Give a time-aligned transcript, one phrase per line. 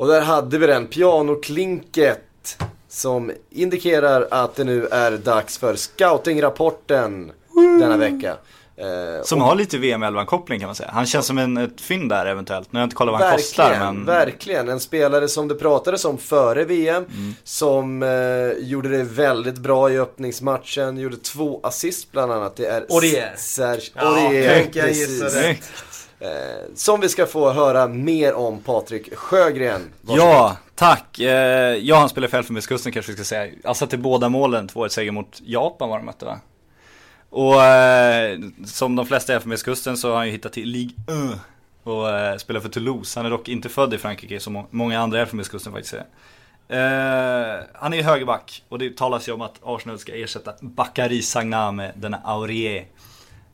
[0.00, 2.58] Och där hade vi den, pianoklinket.
[2.88, 7.32] Som indikerar att det nu är dags för scoutingrapporten
[7.80, 8.36] denna vecka.
[8.76, 10.90] Eh, som och, har lite VM 11-koppling kan man säga.
[10.92, 12.72] Han känns som en, ett fynd där eventuellt.
[12.72, 14.04] Nu har jag inte kollat vad han kostar men...
[14.04, 17.04] Verkligen, en spelare som det pratades om före VM.
[17.04, 17.34] Mm.
[17.44, 20.98] Som eh, gjorde det väldigt bra i öppningsmatchen.
[20.98, 22.56] Gjorde två assist bland annat.
[22.56, 23.34] Det är Aurier.
[23.36, 24.68] Serge Aurier.
[24.72, 25.34] Ja, precis.
[26.20, 26.28] Eh,
[26.74, 29.80] som vi ska få höra mer om Patrik Sjögren.
[30.00, 30.32] Varsågod.
[30.32, 31.18] Ja, tack.
[31.18, 33.52] Eh, ja, han spelar för Elfenbenskusten kanske vi ska säga.
[33.64, 36.40] Alltså till båda målen, 2-1 seger mot Japan var de mötte va?
[37.30, 40.94] Och eh, som de flesta i Elfenbenskusten så har han ju hittat till Ligue
[41.32, 41.38] 1
[41.82, 43.18] och eh, spelar för Toulouse.
[43.18, 46.06] Han är dock inte född i Frankrike som många andra i Elfenbenskusten faktiskt är.
[46.68, 51.72] Eh, han är högerback och det talas ju om att Arsenal ska ersätta Bakary Sagna
[51.72, 52.86] med denna Aurier.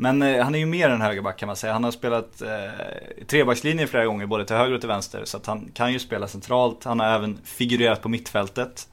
[0.00, 1.72] Men eh, han är ju mer än högerback kan man säga.
[1.72, 5.24] Han har spelat eh, trebackslinje flera gånger, både till höger och till vänster.
[5.24, 6.84] Så att han kan ju spela centralt.
[6.84, 8.88] Han har även figurerat på mittfältet.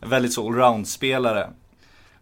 [0.00, 1.50] Väldigt så allround-spelare.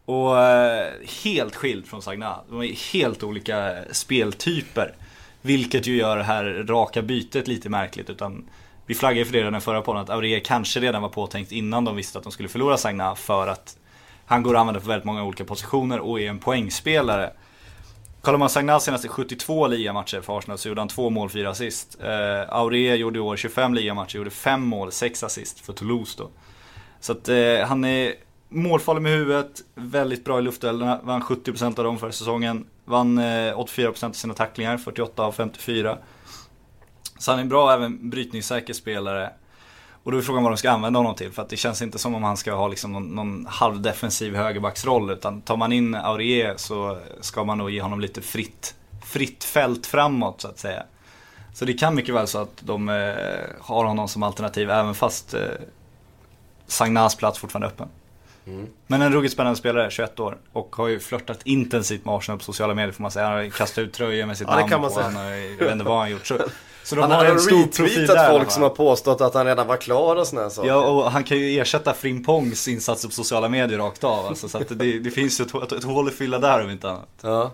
[0.04, 0.92] Och eh,
[1.24, 2.40] helt skild från Sagna.
[2.48, 4.94] De är helt olika speltyper.
[5.42, 8.10] Vilket ju gör det här raka bytet lite märkligt.
[8.10, 8.48] Utan
[8.86, 11.96] vi flaggade för det redan förra podden att Aurier kanske redan var påtänkt innan de
[11.96, 13.14] visste att de skulle förlora Sagna.
[13.14, 13.76] För att
[14.26, 17.30] han går att använda på väldigt många olika positioner och är en poängspelare.
[18.22, 21.98] Kollar man Sagnals senaste 72 ligamatcher för Arsenal så gjorde han två mål, fyra assist.
[22.00, 26.30] Eh, Aurier gjorde i år 25 ligamatcher, gjorde fem mål, sex assist för Toulouse då.
[27.00, 28.14] Så att eh, han är
[28.48, 32.66] målfarlig med huvudet, väldigt bra i luftduellerna, vann 70% av dem förra säsongen.
[32.84, 35.98] Vann eh, 84% av sina tacklingar, 48 av 54.
[37.18, 39.32] Så han är en bra, även brytningssäker spelare.
[40.02, 41.32] Och då är frågan vad de ska använda honom till.
[41.32, 45.10] För att det känns inte som om han ska ha liksom någon, någon halvdefensiv högerbacksroll.
[45.10, 49.86] Utan tar man in Aurier så ska man nog ge honom lite fritt, fritt fält
[49.86, 50.82] framåt så att säga.
[51.54, 53.14] Så det kan mycket väl så att de eh,
[53.60, 55.40] har honom som alternativ även fast eh,
[56.66, 57.88] Sagnas plats fortfarande är öppen.
[58.46, 58.66] Mm.
[58.86, 60.38] Men en ruggigt spännande spelare, 21 år.
[60.52, 63.26] Och har ju flörtat intensivt med Arsenal på sociala medier får man säga.
[63.26, 65.00] Han har kastat ut tröjor med sitt ja, namn på.
[65.00, 66.26] Han har, jag vet inte vad han gjort.
[66.26, 66.38] Så,
[66.84, 68.30] så de han har en stor profil där.
[68.30, 70.68] folk som har påstått att han redan var klar och sådana saker.
[70.68, 74.26] Ja, och han kan ju ersätta Frimpongs insatser på sociala medier rakt av.
[74.26, 76.90] Alltså, så att det, det finns ju ett, ett hål att fylla där om inte
[76.90, 77.08] annat.
[77.20, 77.52] Ja.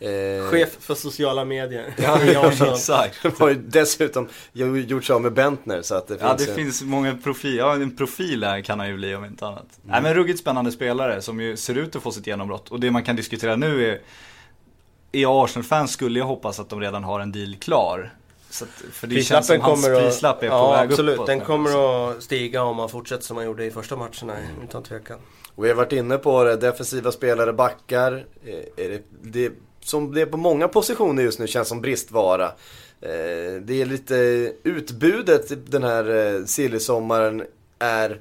[0.00, 0.50] Eh...
[0.50, 1.94] Chef för sociala medier.
[1.96, 2.18] Ja,
[2.72, 3.22] exakt.
[3.22, 6.50] Det har ju dessutom gjort sig av med Bentner så att det finns Ja, det
[6.50, 6.56] en...
[6.56, 7.58] finns många profiler.
[7.58, 9.58] Ja, en profil här kan han ju bli om inte annat.
[9.58, 9.92] Mm.
[9.92, 12.68] Nej, men ruggigt spännande spelare som ju ser ut att få sitt genombrott.
[12.68, 14.00] Och det man kan diskutera nu är,
[15.12, 18.12] är Arsenal-fans skulle jag hoppas att de redan har en deal klar.
[18.54, 21.14] Så att, för det känns som hans prislapp är på ja, väg absolut.
[21.14, 21.26] uppåt.
[21.26, 21.70] Den kommer
[22.10, 24.62] att stiga om man fortsätter som man gjorde i första matcherna, mm.
[24.64, 25.18] utan tvekan.
[25.54, 28.26] Och vi har varit inne på det, defensiva spelare, backar.
[28.76, 32.46] Är det, det som det är på många positioner just nu känns som bristvara.
[33.00, 34.14] Eh, det är lite
[34.62, 37.42] utbudet den här eh, silly-sommaren
[37.78, 38.20] är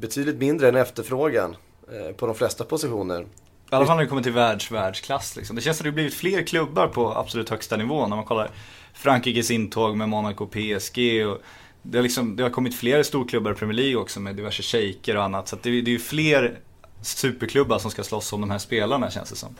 [0.00, 1.56] betydligt mindre än efterfrågan
[1.92, 3.20] eh, på de flesta positioner.
[3.22, 3.26] I
[3.70, 5.56] alla fall när det kommer till världs, världsklass liksom.
[5.56, 8.50] Det känns som det har blivit fler klubbar på absolut högsta nivå när man kollar
[8.96, 11.42] Frankrikes intåg med Monaco och PSG och
[11.82, 15.16] det har, liksom, det har kommit fler storklubbar i Premier League också med diverse shejker
[15.16, 15.48] och annat.
[15.48, 16.58] Så det, det är fler
[17.02, 19.56] superklubbar som ska slåss om de här spelarna känns det som.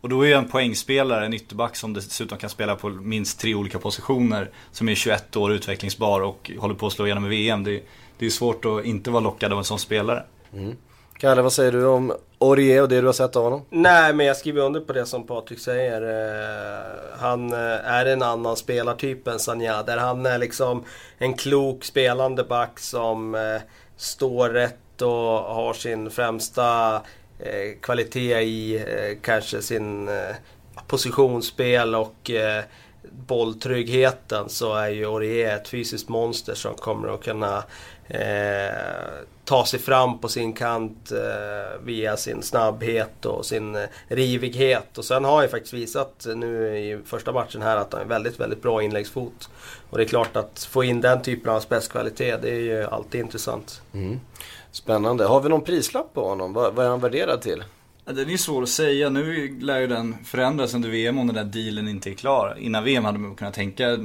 [0.00, 3.54] Och då är ju en poängspelare, en ytterback som dessutom kan spela på minst tre
[3.54, 4.50] olika positioner.
[4.72, 7.64] Som är 21 år utvecklingsbar och håller på att slå igenom i VM.
[7.64, 7.82] Det,
[8.18, 10.24] det är svårt att inte vara lockad av en sån spelare.
[10.52, 10.76] Mm.
[11.20, 13.62] Kalle, vad säger du om Orier och det du har sett av honom?
[13.70, 16.02] Nej, men jag skriver under på det som Patrik säger.
[16.02, 17.58] Eh, han eh,
[17.92, 19.82] är en annan spelartyp än Sanja.
[19.82, 20.84] Där han är liksom
[21.18, 23.62] en klok spelande back som eh,
[23.96, 25.08] står rätt och
[25.54, 27.00] har sin främsta
[27.80, 28.84] kvalitet i
[29.22, 30.10] kanske sin
[30.86, 32.30] positionsspel och
[33.02, 37.64] bolltryggheten så är ju Orie ett fysiskt monster som kommer att kunna
[38.08, 38.74] eh,
[39.44, 44.98] ta sig fram på sin kant eh, via sin snabbhet och sin eh, rivighet.
[44.98, 48.06] Och sen har han ju faktiskt visat nu i första matchen här att han är
[48.06, 49.50] väldigt, väldigt bra inläggsfot.
[49.90, 53.20] Och det är klart att få in den typen av spetskvalitet det är ju alltid
[53.20, 53.82] intressant.
[53.94, 54.20] Mm.
[54.72, 55.24] Spännande.
[55.24, 56.52] Har vi någon prislapp på honom?
[56.52, 57.64] Vad, vad är han värderad till?
[58.14, 59.08] Den är svår att säga.
[59.08, 62.56] Nu lär ju den förändras under VM om den där dealen inte är klar.
[62.58, 63.96] Innan VM hade man kunnat tänka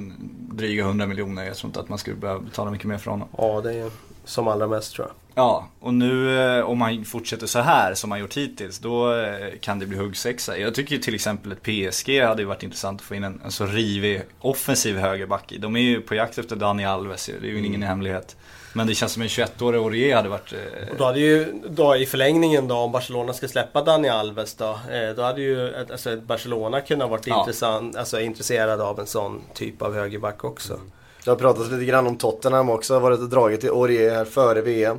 [0.51, 1.45] dryga 100 miljoner.
[1.45, 3.27] Jag tror inte att man skulle behöva betala mycket mer för honom.
[3.37, 3.91] Ja, det är
[4.25, 5.15] som allra mest tror jag.
[5.37, 9.59] Ja, och nu eh, om man fortsätter så här som man gjort hittills, då eh,
[9.61, 10.57] kan det bli huggsexa.
[10.57, 13.65] Jag tycker till exempel ett PSG hade varit intressant att få in en, en så
[13.65, 15.57] rivig offensiv högerback i.
[15.57, 17.65] De är ju på jakt efter Dani Alves, det är ju mm.
[17.65, 18.35] ingen hemlighet.
[18.73, 20.53] Men det känns som en 21-årig Aurier hade varit...
[20.53, 20.89] Eh...
[20.91, 24.79] Och då hade ju, då i förlängningen då, om Barcelona ska släppa Dani Alves då.
[24.91, 27.39] Eh, då hade ju alltså, Barcelona kunnat varit ja.
[27.39, 30.73] intressant, alltså, intresserad av en sån typ av högerback också.
[30.73, 30.91] Mm.
[31.25, 34.61] Det har pratats lite grann om Tottenham också, har varit och dragit Orier här före
[34.61, 34.97] VM.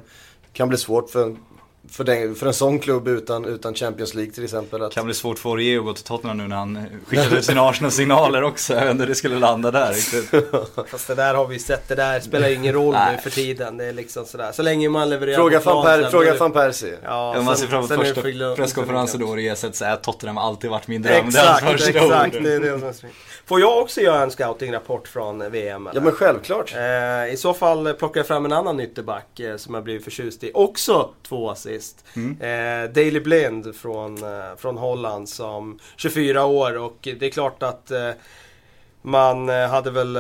[0.53, 1.37] Kan bli svårt för
[1.91, 4.83] för, den, för en sån klubb utan, utan Champions League till exempel.
[4.83, 4.93] Att...
[4.93, 7.61] Kan bli svårt för Aurier att gå till Tottenham nu när han skickade ut sina
[7.69, 8.75] Arsenal-signaler också.
[8.75, 10.51] Jag vet inte det skulle landa där riktigt.
[10.91, 13.77] Fast det där har vi sett, det där spelar ingen roll nu för tiden.
[13.77, 14.53] Det är liksom sådär.
[14.53, 16.97] Så länge man levererar Fråga van, per, fråga van Persie.
[17.05, 20.89] Ja, man ser fram emot första presskonferensen då Aurier säger att Tottenham har alltid varit
[20.89, 21.29] min dröm.
[21.29, 22.33] Exakt, det exakt.
[22.43, 23.09] Det är det som
[23.47, 25.87] Får jag också göra en scouting-rapport från VM?
[25.87, 26.01] Eller?
[26.01, 26.75] Ja men självklart.
[26.75, 30.45] Eh, I så fall plockar jag fram en annan ytterback eh, som jag blivit förtjust
[30.45, 30.51] i.
[30.55, 31.76] Också två assist.
[32.17, 32.41] Mm.
[32.41, 37.91] Eh, Daley Blind från, eh, från Holland som 24 år och det är klart att
[37.91, 38.11] eh,
[39.03, 40.17] man eh, hade väl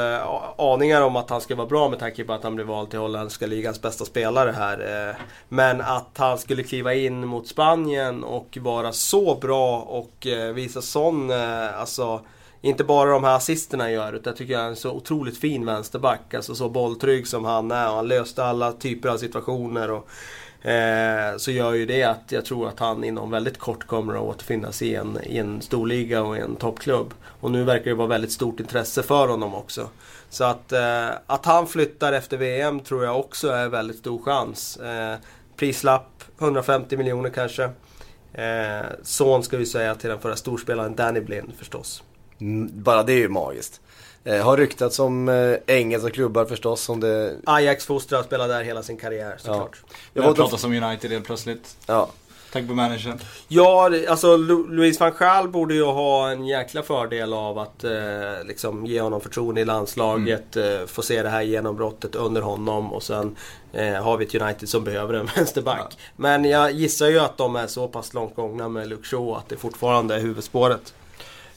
[0.58, 2.98] aningar om att han skulle vara bra med tanke på att han blev vald till
[2.98, 5.16] holländska ligans bästa spelare här.
[5.48, 11.30] Men att han skulle kliva in mot Spanien och vara så bra och visa sån,
[11.74, 12.20] alltså
[12.60, 15.66] inte bara de här assisterna gör utan jag tycker jag är en så otroligt fin
[15.66, 16.34] vänsterback.
[16.34, 19.90] Alltså så bolltrygg som han är och han löste alla typer av situationer.
[19.90, 20.08] Och,
[20.68, 24.22] eh, så gör ju det att jag tror att han inom väldigt kort kommer att
[24.22, 27.14] återfinnas i en, i en storliga och i en toppklubb.
[27.40, 29.88] Och nu verkar det vara väldigt stort intresse för honom också.
[30.28, 34.76] Så att, eh, att han flyttar efter VM tror jag också är väldigt stor chans.
[34.76, 35.16] Eh,
[35.56, 37.70] prislapp 150 miljoner kanske.
[38.32, 42.02] Eh, son ska vi säga till den förra storspelaren Danny Blind förstås.
[42.72, 43.80] Bara det är ju magiskt.
[44.24, 46.80] Eh, har ryktats om eh, engelska klubbar förstås.
[46.80, 47.36] Som det...
[47.44, 49.82] Ajax fostrad spelade där hela sin karriär såklart.
[49.88, 49.96] Ja.
[50.12, 51.76] Jag har pratat om United helt plötsligt.
[51.86, 52.10] Ja.
[52.52, 53.18] Tack på managern.
[53.48, 57.92] Ja, alltså Louise van Gaal borde ju ha en jäkla fördel av att eh,
[58.44, 60.56] liksom ge honom förtroende i landslaget.
[60.56, 60.80] Mm.
[60.80, 63.36] Eh, få se det här genombrottet under honom och sen
[63.72, 65.86] eh, har vi ett United som behöver en vänsterback.
[65.90, 65.96] Ja.
[66.16, 69.48] Men jag gissar ju att de är så pass långt gångna med Luke Shaw att
[69.48, 70.94] det fortfarande är huvudspåret.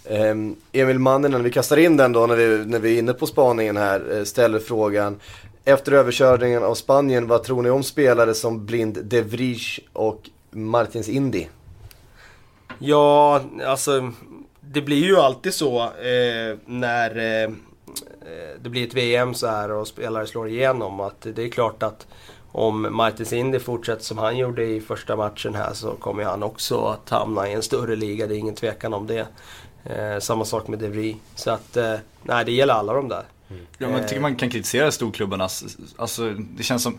[0.10, 3.28] Ehm, Emil Manninen, vi kastar in den då när vi, när vi är inne på
[3.28, 5.20] spaningen här, eh, ställer frågan.
[5.66, 11.10] Efter överkörningen av Spanien, vad tror ni om spelare som Blind De Vries och Martins
[11.10, 11.46] Indy?
[12.80, 14.12] Ja, alltså
[14.60, 17.10] det blir ju alltid så eh, när
[17.44, 17.52] eh,
[18.62, 22.08] det blir ett VM så här och spelare slår igenom att det är klart att
[22.52, 26.86] om Martins Indy fortsätter som han gjorde i första matchen här så kommer han också
[26.86, 29.28] att hamna i en större liga, det är ingen tvekan om det.
[29.84, 33.24] Eh, samma sak med De Så att, eh, nej det gäller alla de där.
[33.50, 33.66] Mm.
[33.78, 35.50] Ja men jag tycker man kan kritisera storklubbarna.
[35.98, 36.98] Alltså det känns som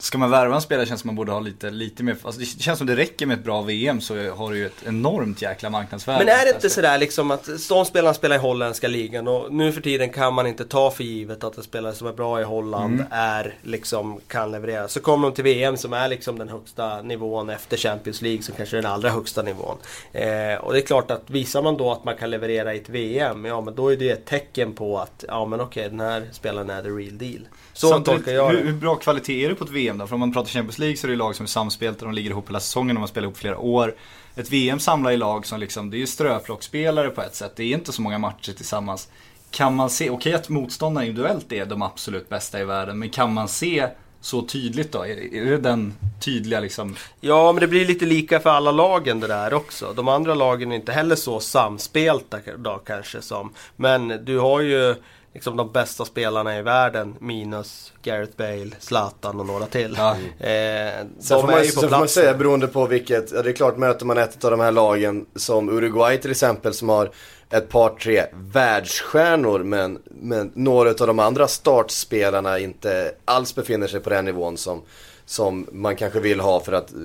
[0.00, 2.46] Ska man värva en spelare känns som man borde ha lite, lite mer, alltså det
[2.46, 5.70] känns som det räcker med ett bra VM så har du ju ett enormt jäkla
[5.70, 6.24] marknadsvärde.
[6.24, 9.72] Men är det inte sådär liksom att de spelarna spelar i holländska ligan och nu
[9.72, 12.44] för tiden kan man inte ta för givet att en spelare som är bra i
[12.44, 13.06] Holland mm.
[13.10, 14.88] är liksom kan leverera.
[14.88, 18.54] Så kommer de till VM som är liksom den högsta nivån efter Champions League som
[18.54, 19.76] kanske är den allra högsta nivån.
[20.12, 22.88] Eh, och det är klart att visar man då att man kan leverera i ett
[22.88, 26.28] VM, ja men då är det ett tecken på att ja men okej den här
[26.32, 27.48] spelaren är the real deal.
[27.72, 28.58] Så Samtidigt, tolkar jag det.
[28.58, 30.06] Hur, hur bra kvalitet är det på ett VM då?
[30.06, 32.30] För om man pratar Champions League så är det lag som är samspelta, de ligger
[32.30, 33.94] ihop hela säsongen och man spelar ihop flera år.
[34.36, 37.52] Ett VM samlar ju lag som liksom, det är ju ströflockspelare på ett sätt.
[37.56, 39.08] Det är inte så många matcher tillsammans.
[39.50, 43.10] Kan man se, okej okay, att motståndarna individuellt är de absolut bästa i världen, men
[43.10, 43.88] kan man se
[44.20, 45.06] så tydligt då?
[45.06, 46.96] Är det den tydliga liksom?
[47.20, 49.92] Ja, men det blir lite lika för alla lagen det där också.
[49.96, 53.52] De andra lagen är inte heller så samspelta då kanske som.
[53.76, 54.94] Men du har ju
[55.34, 59.94] liksom de bästa spelarna i världen minus Gareth Bale, Zlatan och några till.
[59.98, 60.10] Ja.
[60.46, 63.76] Eh, sen får man, sen får man säga beroende på vilket, ja, det är klart
[63.76, 67.10] möter man ett av de här lagen som Uruguay till exempel som har
[67.50, 74.00] ett par tre världsstjärnor men, men några av de andra startspelarna inte alls befinner sig
[74.00, 74.82] på den nivån som,
[75.24, 76.98] som man kanske vill ha för att eh,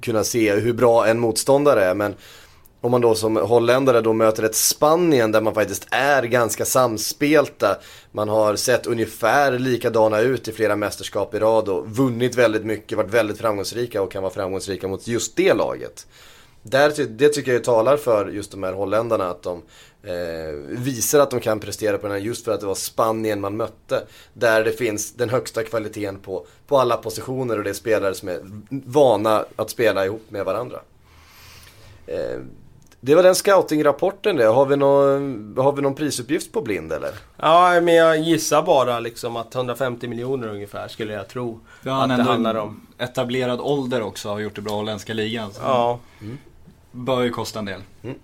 [0.00, 1.94] kunna se hur bra en motståndare är.
[1.94, 2.14] Men
[2.80, 7.78] om man då som holländare då möter ett Spanien där man faktiskt är ganska samspelta.
[8.12, 12.98] Man har sett ungefär likadana ut i flera mästerskap i rad och vunnit väldigt mycket,
[12.98, 16.06] varit väldigt framgångsrika och kan vara framgångsrika mot just det laget.
[16.70, 19.62] Där, det tycker jag talar för just de här holländarna att de
[20.02, 23.40] eh, visar att de kan prestera på den här just för att det var Spanien
[23.40, 24.02] man mötte.
[24.32, 28.28] Där det finns den högsta kvaliteten på, på alla positioner och det är spelare som
[28.28, 30.80] är vana att spela ihop med varandra.
[32.06, 32.40] Eh,
[33.00, 34.44] det var den scoutingrapporten det.
[34.44, 37.10] Har vi, någon, har vi någon prisuppgift på Blind eller?
[37.36, 41.60] Ja, men jag gissar bara liksom att 150 miljoner ungefär skulle jag tro.
[41.82, 42.86] Ja, att det handlar om.
[42.98, 45.50] etablerad ålder också har gjort det bra i holländska ligan.
[45.60, 45.98] Ja.
[46.20, 46.38] Mm.
[46.96, 47.82] Bör ju kosta en del.
[48.02, 48.16] Mm.